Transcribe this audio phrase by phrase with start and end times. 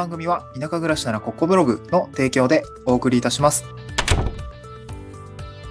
[0.00, 3.66] 番組は田舎暮らしならここブログの提供でお送りいたします。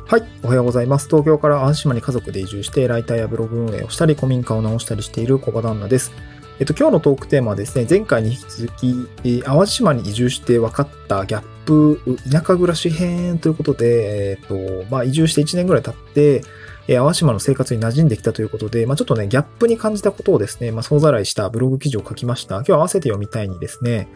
[0.05, 0.23] はい。
[0.43, 1.07] おはようございます。
[1.07, 6.11] 東京から安島に家族で移住して、ライターやブログ運営をしたり、古民家を直したりしている小場旦那です。
[6.59, 8.89] えっと、今日のトークテーマはですね、前回に引き続き、
[9.23, 11.99] えー淡路島に移住して分かったギャップ、
[12.31, 16.43] 田舎暮らし編ということで、えっと、まあ、移住して1年ぐらい経って、
[16.89, 22.55] えー淡島の生活に馴染んできたということで、まあ、ちょっとね、ギャップに感じたことをですね、まあ、総ざらいしたブログ記事を書きました。
[22.55, 24.09] 今日合わせて読みたいにですね、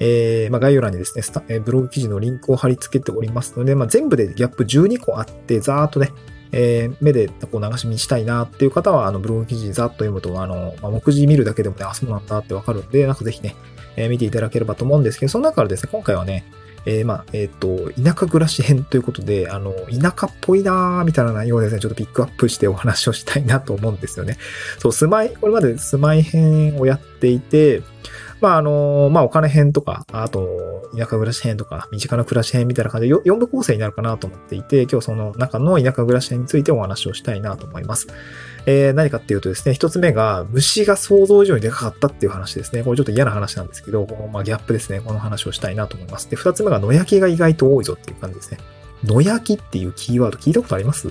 [0.00, 6.10] えーまあ、概要欄にですね、えブログ記事のリンクを貼り付けておりますので、まあ、全部でギャップ12個あって、ざーっとね、
[6.50, 13.54] えー目でこう流し見したいなっていう方は、あの、ブログ記事ざっと読むと、あの、まあ、目次見るだけでもね、あ、そうなんだってわかるんで、なんかぜひね、
[13.94, 16.44] えー見ていただければと思うんですけど、その中からですね、今回はね、
[16.86, 24.38] えーまあ、えっ、と、田舎暮らし編ということで、あの、田舎っぽいなーみたいな内容をですね、ちょっとピックアップしてお話をしたいなと思うんですよね。
[24.78, 27.82] そう、住まい、これまで住まい編をやっていて、
[28.40, 30.48] まあ、あの、まあ、お金編とか、あと、
[30.92, 38.06] 田舎暮らし編とか、身近な暮らし編みたいな感じで4部構成になるかなと思っていて、今日その中の田舎暮らし編についてお話をしたいなと思います。
[38.66, 42.82] えー何かっていうとですね、一つ目が、虫が想像以上にでかかったっていう話ですね。
[42.82, 45.00] これちょっと嫌な話なんですけど、このまあ、ギャップですね。
[45.00, 46.30] この話をしたいなと思います。
[46.30, 48.58] で、二つ目が、野焼きが意外と多いぞっていう感じですね。
[49.04, 51.08] 野焼きっていうキーワード聞いたことあります？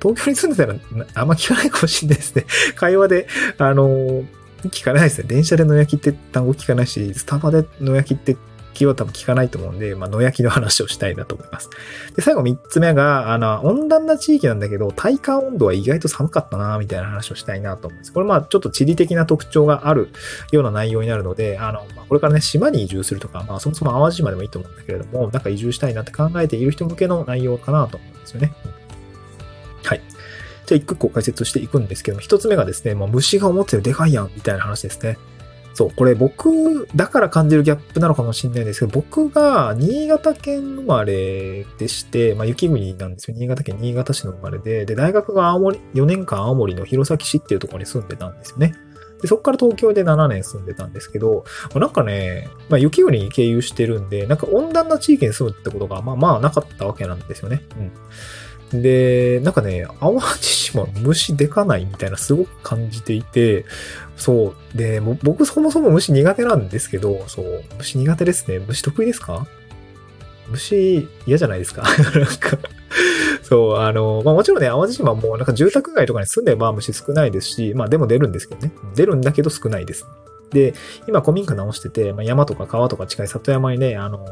[0.00, 0.78] 東京に住んでたら
[1.14, 2.46] あんま聞かないかもしれないですね。
[2.76, 3.26] 会話で、
[3.58, 4.37] あのー
[4.68, 5.28] 聞かないですね。
[5.28, 8.36] 電車で野焼きって単語聞かないし、スタバで野焼きって
[8.78, 11.68] キーワード多分聞かないと思うんで、まあ、野焼きの話をしたいなと思います。
[12.14, 18.12] で、最後三つ目が、あの、温暖な地域なんだけど、体感温度は意外と寒かったな、みたいな話をしたいなと思うんです。
[18.12, 20.10] これまあ、ちょっと地理的な特徴がある
[20.52, 28.52] ような内容になるので、あの、まあ、これからね、島に移住するとか、まあ、そもそも淡路島でもいいと思うんだけれども、なんか移住したいなって考えている人向けの内容かなと思うんですよね。
[29.82, 30.02] はい。
[30.68, 35.16] じゃあ、一個一個解説していくんですけども、一つ目がですね、もう虫が思ってるでかいやん、みたいな話ですね。
[35.72, 43.36] そう、これ僕だから感じるギャップなのかもしれないんですけど、僕が新潟県生まれでして、まあ雪国なんですよ。
[43.38, 48.74] 新潟県新潟市の生まれで、で、大学が青森、4年間青森の弘前市っていうところに住んでたんですよね。
[49.22, 57.62] で、そこから東京で7年住んでたんですけど、なんかね、まあ雪国に経由してるんで、なんか温暖な地域に住むってことが、まあまあなかったわけなんですよね。
[57.76, 57.92] うん。
[58.72, 63.64] で、なんかね、淡路島虫でかないみたいなすごく感じていて、
[64.16, 64.76] そう。
[64.76, 67.64] で、僕そもそも虫苦手なんですけど、そう。
[67.78, 68.58] 虫苦手ですね。
[68.58, 69.46] 虫得意ですか？
[70.50, 71.82] 虫嫌じゃないですか？
[72.14, 72.58] なんか、
[73.42, 78.72] そう、あの、まあもちろんね、淡路島もなんか住宅街とかに住んでば虫少ないですし、まあでも出るんですけどね。
[78.94, 80.06] 出るんだけど少ないです。
[80.50, 80.74] で、
[81.06, 84.24] 今古民家直してて、まあ、山とか川とか近い里山にね、あの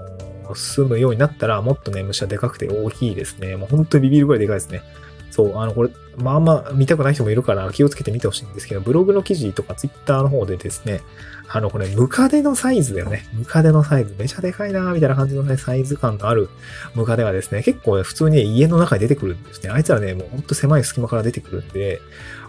[0.54, 3.56] 住むようになったら、もっとね、虫はでかくて大きいですね。
[3.56, 4.82] もう本当にビビるぐらいでかいですね。
[5.30, 11.02] そう、あの、これ、まあまあ見たくない人もいるから気をつけて見てほしいんですけど、ブログの記事とかツイッターの方でですね、
[11.48, 13.26] あの、これ、ムカデのサイズだよね。
[13.34, 14.14] ムカデのサイズ。
[14.18, 16.48] めちゃでかいなみたいな感じのね、サイズ感のある
[16.94, 19.70] ムカデはですね、結構ね、普通に家の中に出てくるんですね。
[19.70, 22.00] あいつらね、もうほんと狭い隙間から出てくるんで、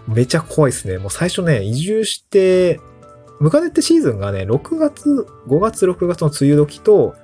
[0.08, 0.98] めちゃ怖いですね。
[0.98, 2.80] もう最初ね、移住して、
[3.38, 7.14] ムカデってシーズンがね、6月、5月、6月の梅雨時と、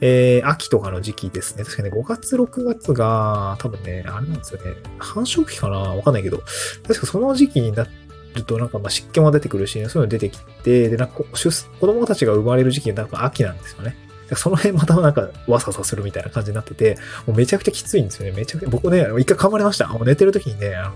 [0.00, 1.64] えー、秋とかの時期ですね。
[1.64, 4.74] 確かね、5月、6月が、多分ね、あれなんですよね。
[4.98, 5.76] 繁殖期かな？
[5.78, 6.42] わかんないけど、
[6.86, 7.86] 確かその時期にな
[8.34, 11.34] ると、なんかまあ湿気も出てくるし、そういうの出てきて、で、なんか子
[11.80, 13.96] 供たちが生まれる時期なんか秋なんですよね。
[14.36, 16.96] その辺またなんかわさわさするみたいな感じになってて、
[17.26, 18.32] もうめちゃくちゃきついんですよね。
[18.32, 19.88] めちゃくちゃ、僕ね、一回噛まれました。
[19.88, 20.94] もう寝てる時にね、あの、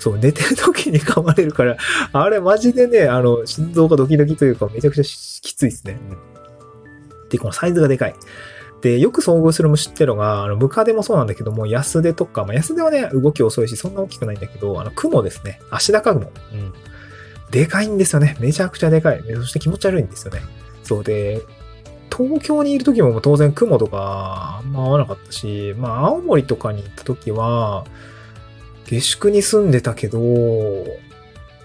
[0.00, 1.76] そう、寝てる時に噛まれるから、
[2.12, 5.98] あれマジでね、あの、心臓がドキドキというか、めちゃくちゃきついですね。
[6.10, 6.39] うん
[7.30, 8.14] で、このサイズがでかい。
[8.82, 15.60] で、よく遭遇する虫ってのが、あの、ムカデもそうなんだけども、ヤスデとか、まあ、ヤスデはね、動き遅いし、そんな大きくないんだけど、あの、クモですね。
[15.70, 16.32] アシダカグモ。
[16.52, 16.72] うん。
[17.50, 18.36] でかいんですよね。
[18.40, 19.22] めちゃくちゃでかい。
[19.34, 20.40] そして気持ち悪いんですよね。
[20.82, 21.42] そうで、
[22.10, 27.84] 東京にいる時も当然雲とかあんま合わなかったし、まあ青森とかに行った時は、
[28.86, 30.20] 下宿に住んでたけど、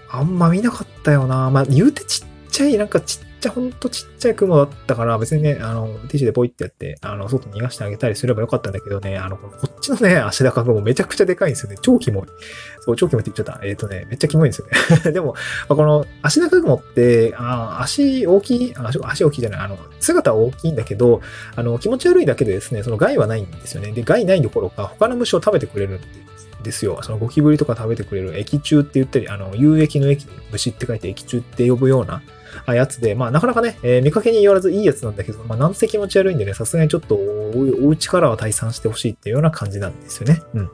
[0.08, 1.50] あんま見なかったよな。
[1.50, 11.76] まあ言うてちっちゃい、なんかちっちゃ、ほんとちっちゃい雲だったから、別にね、あの、ティッシュでポイってやって、あの、外逃がしてあげたりすればよかったんだけどね、あの、こっちのね、足高雲めちゃくちゃでかいんですよね。
[11.80, 12.26] 超キモい。
[12.80, 13.66] そう、超キモいって言っちゃった。
[13.66, 14.66] えっ、とね、めっちゃキモいんですよ
[15.04, 15.12] ね。
[15.12, 15.34] でも、
[15.68, 21.20] まあこの足高雲って、あ足大きい足、足大きいじゃない、あの、姿は大きいんだけど、
[21.54, 23.92] あの、気持ち悪いだけでですね、その害はないんですよね。
[23.92, 26.00] で、害ないどころか、他の虫を食べてくれるん
[26.62, 27.00] ですよ。
[27.02, 32.22] そのゴキブリとか食べてくれる液中って言ったり、あの、有液の液に虫って書いて液中って呼ぶような
[32.68, 40.42] やつで、まあなかなかね、えー見かけによらずいいやつなんだけど、まあなんせ気持ち悪いんでね、さすがにちょっとおお家からは退散してほしいっていうような感じなんですよね。
[40.54, 40.70] うん。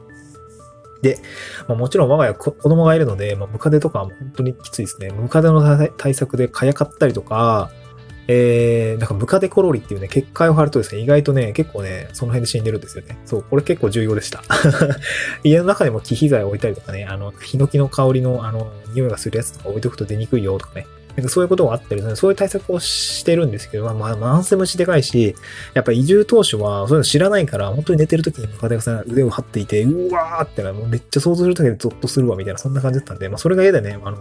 [1.03, 1.19] で、
[1.67, 5.11] まあ、もちろん我が家こ子供がいるので、まあ、ムカデとかは本当にきついですね。
[5.11, 7.71] ムカデの対策で蚊帳買ったりとか、
[8.29, 13.19] えー、なんかムカデコロリっていうね、結界を張るとですね、意外とね、結構ね、その辺で死んでるんですよね。
[13.25, 14.43] そう、これ結構重要でした。
[15.43, 20.87] 家の中でも木秘材を置いたりとかね、あの、ヒノキの香りの、あの、匂いがするやつとか置いとくと出にくいよとかね、
[21.17, 25.35] なんかそういうことがあったり、ね、そういう対策をしてるんですけど、まあ、なんせ虫でかいし、
[25.75, 34.19] やっぱ移住当初はそういうの知らないから、本当に寝てる時にムカデがさ腕を張っていて、うわーってなもうめっちゃ想像するだけでゾッとするわ、みたいな、そんな感じだったんで、まあ、それが嫌でね、あの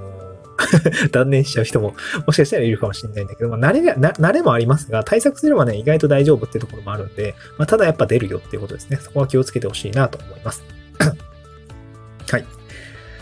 [1.12, 1.96] 断念しちゃう人も
[2.28, 8.98] もしかしたらいるかもしれないんだけど、まあ、慣れが、慣れもありますが、対策すればね、意外と大丈夫っていうところもあるんで、まあ、ただやっぱ出るよっていうことですね。
[9.02, 10.64] そこは気をつけてほしいなと思います。
[12.30, 12.61] はい。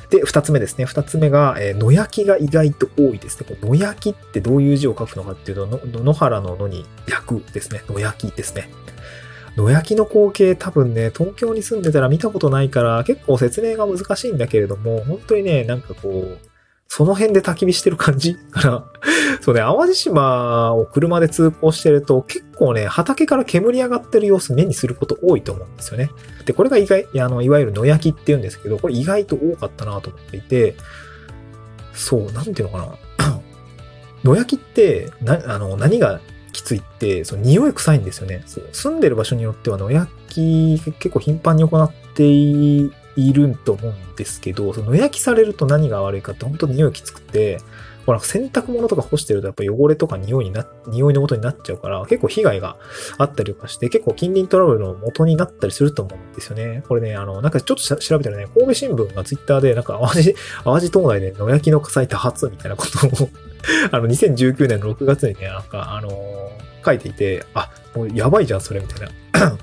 [0.09, 0.85] で、二つ目ですね。
[0.85, 3.57] 二つ目が、えー、野焼きが意外と多いですね。
[3.61, 7.83] 野焼きってどういう字を書くのかっていうと、野原の野に焼くですね。
[7.87, 8.69] 野焼きですね。
[9.55, 16.48] 野焼きの光景多分ね、東京に住んでたら見たことないから結構説明が難しいんだけれども、本当にね、なんかこう、
[16.91, 18.35] その辺で焚き火してる感じ？
[18.35, 18.85] かな。
[19.41, 26.09] そうね、淡路島を車で通行してると結構ね、畑から煙上がってる様子目にすること多いと思うんですよね。
[26.45, 30.75] で、これが意外、あの、いわゆる野焼きって言うんですけど、これ意外と多かったなと思っていて、
[31.93, 33.39] そう、なんていうのかな。
[34.25, 36.19] 野焼きって、な、あの、何が
[36.51, 38.41] きついって、その匂い臭いんですよね。
[38.47, 42.23] そう住んでる場所によっては野焼き結構頻繁に行って
[43.15, 47.59] いると思うんですけど、その野焼きされると何が悪いかって本当に匂いきつくて、
[48.05, 52.77] ほら、洗濯物とか干してるとやっぱ汚れとか匂いにな、匂いの元になっちゃうから、結構被害が
[53.19, 56.83] あったりとかして、結構近隣トラブルの元になったりすると思うんですよね。
[56.87, 63.29] これね、あの、なんかちょっと調べたらね、神戸新聞がツイッターで、なんか淡路、淡路島内で野焼きの火災多発みたいなことを
[63.91, 69.09] あの、2019年の6月にね、なんか、あのー、書いていて、あ、もうやばいじゃん、それ、みたい
[69.39, 69.57] な。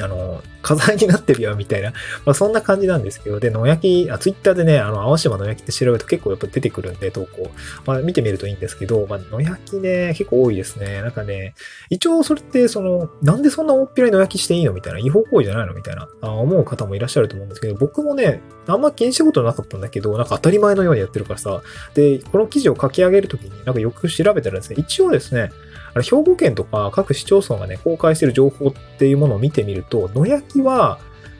[0.00, 1.92] あの、火災になってるよ、みたいな。
[2.24, 7.50] まあ、そんな感じなんですけど、で、野焼き、あ、ツイッターでね、あの、青島野焼きって調べると結構やっぱ出てくるんで、投稿。
[7.86, 11.02] まあ、見てみるといいんですけど、まあ、野焼きね、結構多いですね。
[11.02, 11.54] なんかね、
[11.90, 21.62] 一応それって、その、なんでそんな大っぴらに野焼きしていいのみたいな、違法行為じゃないのみたいな、あ思う方もいらっしゃると思うんですけど、僕もね、あんま気にしたことなかったんだけど、なんか当たり前のようにやってるからさ、
[21.94, 25.50] で、この記事を書き上げるときに、なんかよく調べたらですね、一応ですね、
[25.94, 30.98] あれ、兵庫県とか各市町村がね、公開してる情報っていうものを見てみると、野焼きは、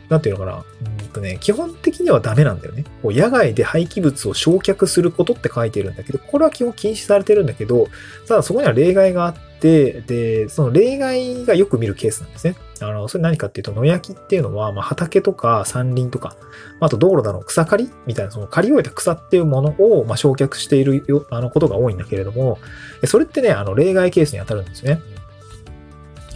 [0.08, 0.64] なんていうのかな、
[1.00, 2.84] うんとね、基本的にはダメなんだよね。
[3.02, 7.88] こう野外で廃棄物を焼却することって書いてるんだけど、これは基本禁止されてるんだけど、
[8.28, 12.54] ただそこには例外があって、で、その例外がよく見るケースなんですね。
[12.88, 16.36] あの、それ何かっていうと、野焼きっていうのは、まあ、畑とか山林とか、
[16.80, 22.58] あと道路だの草刈りみたいな、その刈り終えた草っていうものを、まあ、焼却しているよあのことが多いんだけれども、
[23.06, 25.00] それってね、あの、例外ケースに当たるんですね。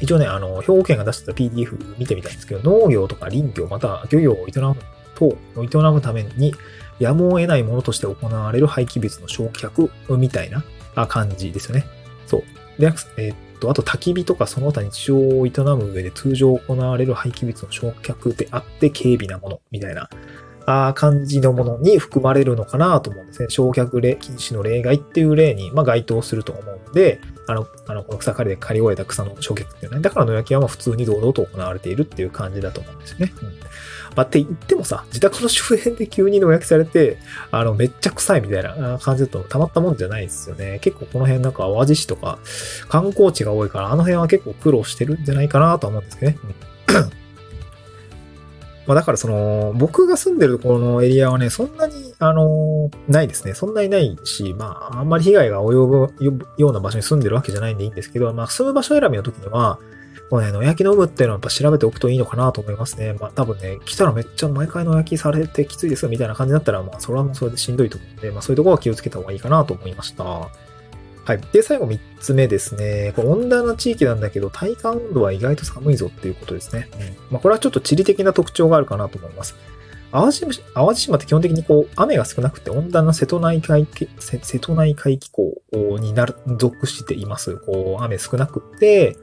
[0.00, 4.76] 一応ね、あの、兵庫県が出してた PDF 見てみたいんですけど、農業とか林業、また漁業を営む
[5.14, 6.54] と、営むために、
[6.98, 10.64] やむを得ないものとして行われる廃棄物の焼却みたいな
[11.06, 11.84] 感じですよね。
[12.26, 12.80] そう。
[12.80, 12.86] で、
[13.16, 20.08] えー、と、あと焚き火とかその他日常を営む上で通常行われる廃棄物の焼却であって軽微なものみたいな
[20.66, 23.48] あ感じのものに含まれるのかなと思うんですね。
[23.48, 30.00] 焼却例禁止の例外っていう例に、まあ、該当すると思うので、あの、あの、この草刈りで刈り終えた草の焼却っていうね。
[30.00, 33.32] だから野焼きはま普通に堂々と行われているっていう感じだと思うんですよね。
[33.42, 33.52] うん
[34.18, 37.18] まあ、って言ってもさ、自宅の周辺で急に野焼きされて、
[37.52, 40.80] あの、めっちゃ臭いみたいな感じだとたまったもんじゃないですよね。
[40.82, 42.40] 結構この辺なんか淡路市とか
[42.88, 46.38] 観光地が多いから、あの辺は結構苦労してるんじゃないかなと思うんですけどね。
[48.88, 53.54] まあだからその、僕が住んでるところのエリアはね、そんなに、あの、ないですね。
[53.54, 59.78] そんなにないし、まあ、あんまり被害が及ぶような場所に住んでるわけじゃないんでいいんですけど、まあ、住む場所選びの時には、
[60.30, 63.14] もうね、野焼きの有無っていうのはやっぱ調べておくといいのかなと思いますね。
[63.14, 70.24] まあ多分ね、来たらめっちゃ毎回野焼きされてきついですみたいな感じだったら、まあそれはもうそれでしんどいと思うんで、まあそういうところは気をつけた方がいいかなと思いました。
[70.24, 70.48] は
[71.34, 71.40] い。
[71.52, 73.12] で、最後3つ目ですね。
[73.16, 76.88] これ温暖な地域なんだけど、体感温度は意外と寒いぞっていうことですね。
[76.94, 77.00] うん。
[77.30, 79.56] まあこれはちょっと地理的な特徴があるかなと思います。
[80.10, 83.86] 淡路淡路島って基本的にこう、雨が少なくて温暖な瀬戸内海、
[84.18, 85.54] 瀬戸内海気候
[85.98, 87.56] になる、属しています。
[87.56, 89.16] こう、雨少なくて、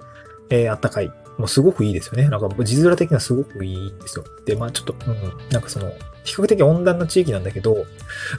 [0.50, 2.30] えー、暖かいもうすごくいいですよね。
[2.30, 4.26] なんか字面的にはすごくいいんですよ。
[4.46, 5.92] で、まあちょっと、うん、なんかその、
[6.24, 7.86] 比較的温暖な地域なんだけど、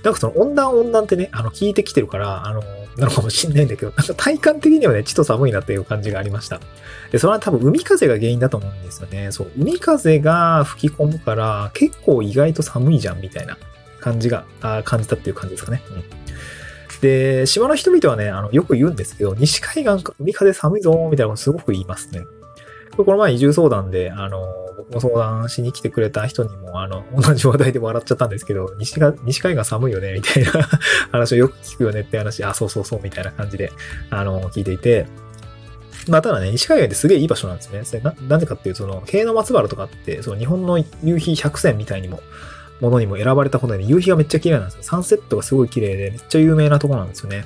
[0.03, 2.63] なんかその温暖温暖ってね、あの、聞いてきてるから、あの、
[2.97, 6.61] なのかもしんないんだけど、なんか体感的にはね、ちょっと寒いなっていう感じがありました。
[7.13, 9.31] で、それは多分海風が原因だと思うんですよね。
[9.31, 13.59] そう、海風が吹き込むから、結構意外と寒いじゃん、みたいな
[14.01, 15.83] 感じが、あ感じたっていう感じですかね。
[15.91, 16.26] うん。
[17.01, 22.23] で、島の人々はね、あの、よく言うんですけど、西海岸海風寒いぞ、みたいなことすごく言いますね。
[22.97, 24.41] ここの前移住相談で、あの、
[24.77, 30.53] 僕も相談しに来てくれた人にも、あの、同じ話題で笑っちゃったんですけど、西が、西海岸寒いよね、みたいな
[31.13, 33.71] 話をよく聞くよねって話、あ、そうそうそう、みたいな感じで、
[34.11, 35.07] あの、聞いていて、
[36.09, 38.01] まあ、ただね、西海岸ってすげえいい場所なんですね。
[38.01, 42.21] な、なんでかっていうと、その、京の松原とかって、その日本の夕日100選みたいにも、
[42.81, 44.83] ものにも選ばれたことで、夕日がめっちゃ綺麗なんですよ。
[44.83, 47.45] サンセットがすごい綺麗で、めっちゃ有名なとこなんですよね。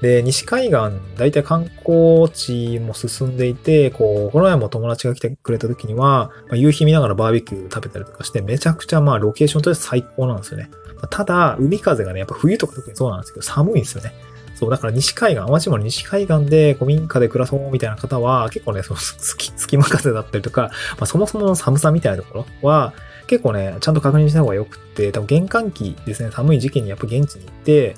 [0.00, 0.72] で、西海岸、
[1.16, 10.70] だいたい観光地も進んでいて、こう、この前も友達が来てくれた時には、まあ、夕日見ながらバーベキュー食べたりとかして、めちゃくちゃまあロケーションとして最高なんですよね。
[10.96, 14.12] まあただ、海風がね、やっぱ冬とか特にそうなんですけど、寒いんですよね。
[14.54, 22.94] そう、だから西海岸、淡路島の西海岸で古民家で暮らそうみたいな方は、結構ね、その 隙間風だったりとか、まあ、そもそもの寒さみたいなところは、
[23.30, 27.94] 結構ね、ちゃんと確認した方が良くって、多分玄関期ですね、寒い時期にやっぱ現地に行って、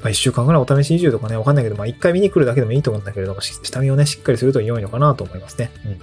[0.00, 5.70] まあ一週間ぐらいお試し移住とかね、わかんないけど、まあ一回見に来るだけでもいいと思うんだけれども、下見をね、しっかりすると良いのかなと思いますね。
[5.86, 5.92] うん。
[5.92, 6.00] まあ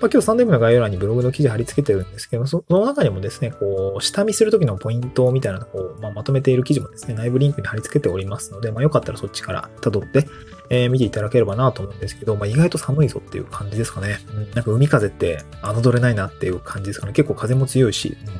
[0.00, 10.26] 今日3年目の概要欄にブログの記事貼り付けてるんですけど、その中にもですね、こう、下見するときのポイントみたいなとこを、まあ、まとめている記事もですね、内部リンクに貼り付けておりますので、まあよかったらそっちから辿って、
[10.70, 14.18] えー、見ていただければなと思うんですけど、まあ、意外と寒いぞっていう感じですかね。
[14.30, 17.12] うん、なんか海風って侮れないなっていう感じですかね。
[17.12, 18.34] 結構風も強いし、うん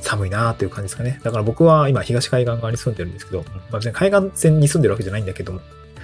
[0.00, 1.20] 寒いなーっていう感じですかね。
[1.22, 5.60] だから僕は今東海岸側に住んでるんですけど、まあ、海岸線に住んでるわけじゃないんだけども、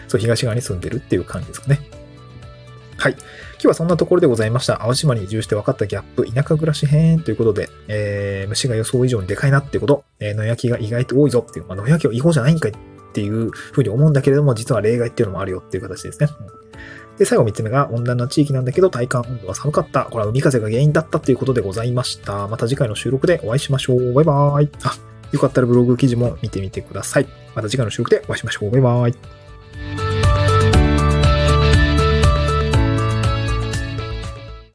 [0.08, 1.80] そう、東側に住んでるっていう感じですかね。
[2.96, 3.12] はい。
[3.12, 3.20] 今
[3.61, 4.78] 日はそんなところでございました。
[4.78, 12.73] 淡島に移住して分かったギャップ、田舎暮らし編ということで、えー、虫が予想以上にでかいなっていうこと、えー、野焼きが意外と多いぞっていう、まあ、野焼きは違法じゃないんかい
[13.14, 16.28] っていうふうに思うんだけれども、実は例外っていうのもあるよっていう形ですね。
[17.16, 20.06] で、最後3つ目が温暖な地域なんだけど体感温度が寒かった。
[20.06, 22.49] これは海風が原因だったということでございました。
[22.49, 24.12] また次回の収録でお会いしましょう。
[24.14, 24.71] バイバーイ。
[24.83, 24.97] あ、
[25.30, 27.28] よかったらブログ記事も見てみてください。
[27.54, 28.71] また次回の収録でお会いしましょう。
[28.71, 29.43] バイバーイ。